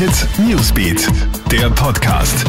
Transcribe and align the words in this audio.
Hit 0.00 0.26
Newsbeat, 0.38 1.08
der 1.52 1.68
Podcast. 1.68 2.46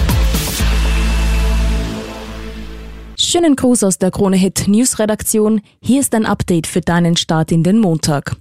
Schönen 3.20 3.58
Gruß 3.58 3.84
aus 3.84 3.98
der 3.98 4.10
Krone 4.10 4.38
Hit 4.38 4.70
News 4.70 5.00
Redaktion. 5.00 5.60
Hier 5.82 6.00
ist 6.00 6.16
ein 6.16 6.26
Update 6.26 6.66
für 6.66 6.80
deinen 6.80 7.18
Start 7.18 7.52
in 7.52 7.62
den 7.64 7.80
Montag. 7.80 8.38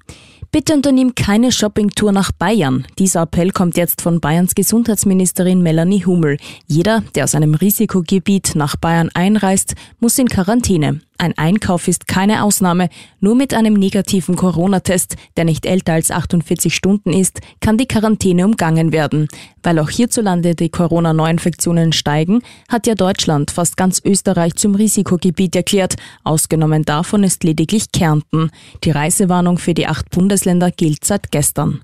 Bitte 0.53 0.75
unternimm 0.75 1.17
keine 1.17 1.51
Shoppingtour 1.51 2.13
nach 2.13 2.31
Bayern. 2.31 2.87
Dieser 3.01 3.23
Appell 3.23 3.51
kommt 3.51 3.77
jetzt 3.77 4.01
von 4.01 4.21
Bayerns 4.21 4.55
Gesundheitsministerin 4.55 5.61
Melanie 5.61 6.07
Hummel. 6.07 6.37
Jeder, 6.69 7.03
der 7.17 7.25
aus 7.25 7.35
einem 7.35 7.55
Risikogebiet 7.55 8.53
nach 8.55 8.77
Bayern 8.77 9.11
einreist, 9.13 9.75
muss 9.99 10.21
in 10.21 10.29
Quarantäne. 10.29 11.01
Ein 11.21 11.37
Einkauf 11.37 11.87
ist 11.87 12.09
keine 12.09 12.43
Ausnahme. 12.43 12.89
Nur 13.21 13.35
mit 13.35 13.53
einem 13.53 13.75
negativen 13.75 14.37
Corona-Test, 14.37 15.17
der 15.37 15.45
nicht 15.45 15.67
älter 15.67 15.93
als 15.93 16.11
48 16.11 16.75
Stunden 16.75 17.13
ist, 17.13 17.43
kann 17.61 17.77
die 17.77 17.87
Quarantäne 17.87 18.47
umgangen 18.47 18.91
werden. 18.91 19.29
Weil 19.63 19.81
auch 19.81 19.91
hierzulande 19.91 20.55
die 20.55 20.71
Corona-Neuinfektionen 20.71 21.93
steigen, 21.93 22.41
hat 22.71 22.87
ja 22.87 22.95
Deutschland 22.95 23.51
fast 23.51 23.77
ganz 23.77 24.01
Österreich 24.03 24.55
zum 24.55 24.75
Risikogebiet 24.75 25.55
erklärt. 25.57 25.97
Ausgenommen 26.25 26.87
davon 26.87 27.23
ist 27.23 27.45
lediglich 27.45 27.93
Kärnten. 27.93 28.51
Die 28.85 28.91
Reisewarnung 28.91 29.59
für 29.59 29.75
die 29.75 29.89
acht 29.89 30.09
Bundesländer 30.09 30.71
gilt 30.71 31.05
seit 31.05 31.31
gestern. 31.31 31.83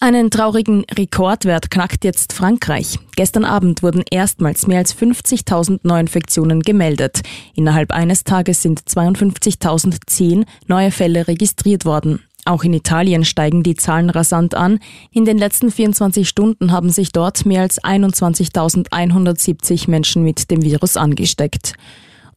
Einen 0.00 0.30
traurigen 0.30 0.84
Rekordwert 0.96 1.72
knackt 1.72 2.04
jetzt 2.04 2.32
Frankreich. 2.32 3.00
Gestern 3.16 3.44
Abend 3.44 3.82
wurden 3.82 4.04
erstmals 4.08 4.68
mehr 4.68 4.78
als 4.78 4.96
50.000 4.96 5.80
Neuinfektionen 5.82 6.62
gemeldet. 6.62 7.22
Innerhalb 7.56 7.90
eines 7.90 8.22
Tages 8.22 8.62
sind 8.62 8.80
52.010 8.80 10.46
neue 10.68 10.92
Fälle 10.92 11.26
registriert 11.26 11.84
worden. 11.84 12.22
Auch 12.44 12.62
in 12.62 12.74
Italien 12.74 13.24
steigen 13.24 13.64
die 13.64 13.74
Zahlen 13.74 14.08
rasant 14.08 14.54
an. 14.54 14.78
In 15.10 15.24
den 15.24 15.36
letzten 15.36 15.72
24 15.72 16.28
Stunden 16.28 16.70
haben 16.70 16.90
sich 16.90 17.10
dort 17.10 17.44
mehr 17.44 17.62
als 17.62 17.82
21.170 17.82 19.90
Menschen 19.90 20.22
mit 20.22 20.48
dem 20.52 20.62
Virus 20.62 20.96
angesteckt. 20.96 21.74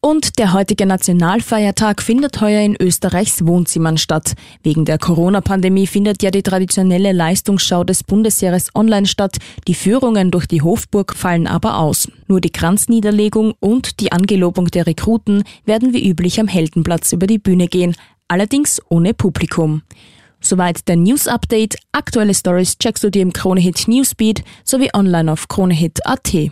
Und 0.04 0.40
der 0.40 0.54
heutige 0.54 0.88
Nationalfeiertag 0.88 2.02
findet 2.02 2.42
heuer 2.42 2.62
in 2.62 2.76
Österreichs 2.76 3.46
Wohnzimmern 3.46 4.00
statt. 4.00 4.34
Wegen 4.64 4.84
der 4.84 4.98
Corona-Pandemie 4.98 5.86
findet 5.86 6.24
ja 6.24 6.32
die 6.32 6.42
traditionelle 6.42 7.12
Leistungsschau 7.12 7.84
des 7.84 8.04
Bundesheeres 8.04 8.70
online 8.74 9.06
statt. 9.06 9.38
Die 9.68 9.76
Führungen 9.76 10.32
durch 10.32 10.48
die 10.48 10.64
Hofburg 10.64 11.16
fallen 11.16 11.46
aber 11.46 11.78
aus. 11.78 12.08
Nur 12.28 12.42
die 12.42 12.50
Kranzniederlegung 12.50 13.54
und 13.60 14.00
die 14.00 14.12
Angelobung 14.12 14.66
der 14.70 14.88
Rekruten 14.88 15.44
werden 15.66 15.94
wie 15.94 16.10
üblich 16.10 16.40
am 16.40 16.48
Heldenplatz 16.48 17.14
über 17.14 17.28
die 17.28 17.38
Bühne 17.38 17.68
gehen, 17.68 17.96
allerdings 18.28 18.82
ohne 18.90 19.14
Publikum. 19.14 19.84
Soweit 20.40 20.88
der 20.88 20.96
News 20.96 21.28
Update. 21.28 21.78
Aktuelle 21.92 22.34
Stories 22.34 22.80
checkst 22.80 23.04
du 23.04 23.12
dir 23.12 23.22
im 23.22 23.34
Kronehit 23.34 23.88
Newsbeat 23.88 24.44
sowie 24.64 24.90
online 24.96 25.32
auf 25.32 25.48
kronehit.at. 25.48 26.52